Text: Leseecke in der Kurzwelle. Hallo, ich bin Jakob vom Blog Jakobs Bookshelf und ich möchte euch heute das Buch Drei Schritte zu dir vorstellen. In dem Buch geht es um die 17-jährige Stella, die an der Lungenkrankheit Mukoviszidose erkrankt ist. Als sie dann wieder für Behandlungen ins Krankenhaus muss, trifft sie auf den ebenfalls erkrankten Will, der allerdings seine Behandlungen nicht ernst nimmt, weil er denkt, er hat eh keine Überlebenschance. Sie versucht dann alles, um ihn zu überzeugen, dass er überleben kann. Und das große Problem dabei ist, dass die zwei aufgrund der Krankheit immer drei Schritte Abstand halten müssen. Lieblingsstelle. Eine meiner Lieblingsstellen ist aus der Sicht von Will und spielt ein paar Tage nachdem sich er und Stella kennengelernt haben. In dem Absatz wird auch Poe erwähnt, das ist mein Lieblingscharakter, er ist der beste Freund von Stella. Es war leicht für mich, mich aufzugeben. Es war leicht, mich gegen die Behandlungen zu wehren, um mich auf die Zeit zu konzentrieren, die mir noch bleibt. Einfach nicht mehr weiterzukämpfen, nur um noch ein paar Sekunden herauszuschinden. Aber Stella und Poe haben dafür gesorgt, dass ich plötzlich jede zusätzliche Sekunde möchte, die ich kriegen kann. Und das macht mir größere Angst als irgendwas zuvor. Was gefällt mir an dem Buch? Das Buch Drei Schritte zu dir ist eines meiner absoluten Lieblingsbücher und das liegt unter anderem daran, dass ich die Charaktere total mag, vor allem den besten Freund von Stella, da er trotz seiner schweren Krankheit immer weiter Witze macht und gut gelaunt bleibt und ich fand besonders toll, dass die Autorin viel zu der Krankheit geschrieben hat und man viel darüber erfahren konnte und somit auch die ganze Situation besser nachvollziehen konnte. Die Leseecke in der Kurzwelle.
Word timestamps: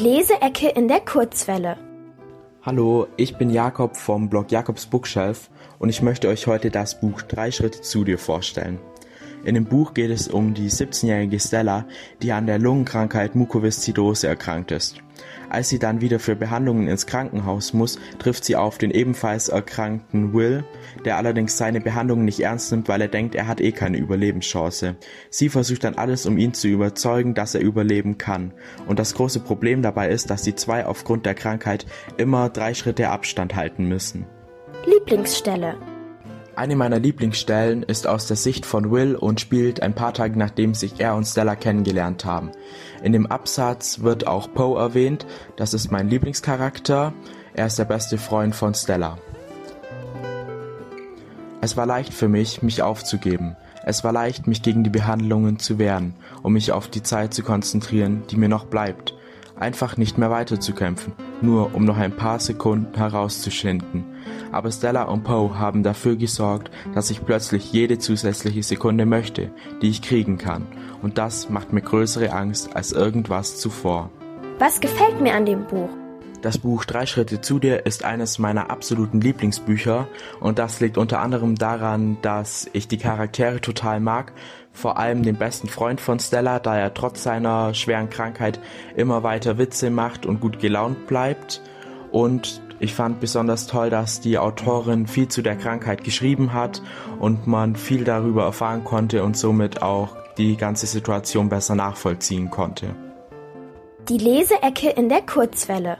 Leseecke 0.00 0.70
in 0.70 0.88
der 0.88 1.00
Kurzwelle. 1.00 1.76
Hallo, 2.62 3.06
ich 3.18 3.36
bin 3.36 3.50
Jakob 3.50 3.98
vom 3.98 4.30
Blog 4.30 4.50
Jakobs 4.50 4.86
Bookshelf 4.86 5.50
und 5.78 5.90
ich 5.90 6.00
möchte 6.00 6.28
euch 6.28 6.46
heute 6.46 6.70
das 6.70 6.98
Buch 7.00 7.20
Drei 7.20 7.50
Schritte 7.50 7.82
zu 7.82 8.04
dir 8.04 8.18
vorstellen. 8.18 8.78
In 9.44 9.54
dem 9.54 9.64
Buch 9.64 9.94
geht 9.94 10.10
es 10.10 10.28
um 10.28 10.54
die 10.54 10.70
17-jährige 10.70 11.40
Stella, 11.40 11.86
die 12.22 12.32
an 12.32 12.46
der 12.46 12.58
Lungenkrankheit 12.58 13.34
Mukoviszidose 13.34 14.26
erkrankt 14.26 14.70
ist. 14.70 15.02
Als 15.48 15.68
sie 15.68 15.78
dann 15.78 16.00
wieder 16.00 16.18
für 16.18 16.36
Behandlungen 16.36 16.88
ins 16.88 17.06
Krankenhaus 17.06 17.72
muss, 17.72 17.98
trifft 18.18 18.44
sie 18.44 18.56
auf 18.56 18.78
den 18.78 18.90
ebenfalls 18.90 19.48
erkrankten 19.48 20.32
Will, 20.32 20.64
der 21.04 21.16
allerdings 21.16 21.56
seine 21.56 21.80
Behandlungen 21.80 22.24
nicht 22.24 22.40
ernst 22.40 22.70
nimmt, 22.70 22.88
weil 22.88 23.00
er 23.00 23.08
denkt, 23.08 23.34
er 23.34 23.46
hat 23.46 23.60
eh 23.60 23.72
keine 23.72 23.98
Überlebenschance. 23.98 24.96
Sie 25.28 25.48
versucht 25.48 25.84
dann 25.84 25.96
alles, 25.96 26.26
um 26.26 26.38
ihn 26.38 26.54
zu 26.54 26.68
überzeugen, 26.68 27.34
dass 27.34 27.54
er 27.54 27.62
überleben 27.62 28.18
kann. 28.18 28.52
Und 28.86 28.98
das 28.98 29.14
große 29.14 29.40
Problem 29.40 29.82
dabei 29.82 30.10
ist, 30.10 30.30
dass 30.30 30.42
die 30.42 30.54
zwei 30.54 30.86
aufgrund 30.86 31.26
der 31.26 31.34
Krankheit 31.34 31.86
immer 32.16 32.48
drei 32.48 32.74
Schritte 32.74 33.08
Abstand 33.08 33.56
halten 33.56 33.88
müssen. 33.88 34.26
Lieblingsstelle. 34.86 35.76
Eine 36.56 36.76
meiner 36.76 36.98
Lieblingsstellen 36.98 37.82
ist 37.84 38.06
aus 38.06 38.26
der 38.26 38.36
Sicht 38.36 38.66
von 38.66 38.90
Will 38.90 39.14
und 39.14 39.40
spielt 39.40 39.82
ein 39.82 39.94
paar 39.94 40.12
Tage 40.12 40.38
nachdem 40.38 40.74
sich 40.74 40.98
er 40.98 41.14
und 41.14 41.24
Stella 41.24 41.54
kennengelernt 41.54 42.24
haben. 42.24 42.50
In 43.02 43.12
dem 43.12 43.26
Absatz 43.26 44.00
wird 44.00 44.26
auch 44.26 44.52
Poe 44.52 44.78
erwähnt, 44.78 45.26
das 45.56 45.74
ist 45.74 45.90
mein 45.90 46.08
Lieblingscharakter, 46.08 47.14
er 47.54 47.66
ist 47.66 47.78
der 47.78 47.84
beste 47.84 48.18
Freund 48.18 48.54
von 48.54 48.74
Stella. 48.74 49.18
Es 51.60 51.76
war 51.76 51.86
leicht 51.86 52.12
für 52.12 52.28
mich, 52.28 52.62
mich 52.62 52.82
aufzugeben. 52.82 53.56
Es 53.84 54.02
war 54.02 54.12
leicht, 54.12 54.46
mich 54.46 54.62
gegen 54.62 54.82
die 54.82 54.90
Behandlungen 54.90 55.58
zu 55.58 55.78
wehren, 55.78 56.14
um 56.42 56.52
mich 56.52 56.72
auf 56.72 56.88
die 56.88 57.02
Zeit 57.02 57.32
zu 57.32 57.42
konzentrieren, 57.42 58.22
die 58.30 58.36
mir 58.36 58.48
noch 58.48 58.66
bleibt. 58.66 59.14
Einfach 59.60 59.98
nicht 59.98 60.16
mehr 60.16 60.30
weiterzukämpfen, 60.30 61.12
nur 61.42 61.74
um 61.74 61.84
noch 61.84 61.98
ein 61.98 62.16
paar 62.16 62.40
Sekunden 62.40 62.96
herauszuschinden. 62.96 64.04
Aber 64.52 64.72
Stella 64.72 65.04
und 65.04 65.22
Poe 65.22 65.58
haben 65.58 65.82
dafür 65.82 66.16
gesorgt, 66.16 66.70
dass 66.94 67.10
ich 67.10 67.24
plötzlich 67.24 67.72
jede 67.72 67.98
zusätzliche 67.98 68.62
Sekunde 68.62 69.04
möchte, 69.04 69.50
die 69.82 69.90
ich 69.90 70.00
kriegen 70.00 70.38
kann. 70.38 70.66
Und 71.02 71.18
das 71.18 71.50
macht 71.50 71.72
mir 71.72 71.82
größere 71.82 72.32
Angst 72.32 72.74
als 72.74 72.92
irgendwas 72.92 73.58
zuvor. 73.58 74.10
Was 74.58 74.80
gefällt 74.80 75.20
mir 75.20 75.34
an 75.34 75.44
dem 75.44 75.66
Buch? 75.66 75.90
Das 76.42 76.56
Buch 76.56 76.86
Drei 76.86 77.04
Schritte 77.04 77.42
zu 77.42 77.58
dir 77.58 77.84
ist 77.84 78.02
eines 78.02 78.38
meiner 78.38 78.70
absoluten 78.70 79.20
Lieblingsbücher 79.20 80.08
und 80.40 80.58
das 80.58 80.80
liegt 80.80 80.96
unter 80.96 81.20
anderem 81.20 81.56
daran, 81.56 82.16
dass 82.22 82.68
ich 82.72 82.88
die 82.88 82.96
Charaktere 82.96 83.60
total 83.60 84.00
mag, 84.00 84.32
vor 84.72 84.96
allem 84.96 85.22
den 85.22 85.36
besten 85.36 85.68
Freund 85.68 86.00
von 86.00 86.18
Stella, 86.18 86.58
da 86.58 86.78
er 86.78 86.94
trotz 86.94 87.22
seiner 87.22 87.74
schweren 87.74 88.08
Krankheit 88.08 88.58
immer 88.96 89.22
weiter 89.22 89.58
Witze 89.58 89.90
macht 89.90 90.24
und 90.24 90.40
gut 90.40 90.60
gelaunt 90.60 91.06
bleibt 91.06 91.60
und 92.10 92.62
ich 92.78 92.94
fand 92.94 93.20
besonders 93.20 93.66
toll, 93.66 93.90
dass 93.90 94.20
die 94.20 94.38
Autorin 94.38 95.06
viel 95.06 95.28
zu 95.28 95.42
der 95.42 95.56
Krankheit 95.56 96.02
geschrieben 96.02 96.54
hat 96.54 96.80
und 97.18 97.46
man 97.46 97.76
viel 97.76 98.04
darüber 98.04 98.44
erfahren 98.44 98.84
konnte 98.84 99.22
und 99.22 99.36
somit 99.36 99.82
auch 99.82 100.16
die 100.38 100.56
ganze 100.56 100.86
Situation 100.86 101.50
besser 101.50 101.74
nachvollziehen 101.74 102.48
konnte. 102.48 102.96
Die 104.08 104.16
Leseecke 104.16 104.88
in 104.88 105.10
der 105.10 105.20
Kurzwelle. 105.20 105.98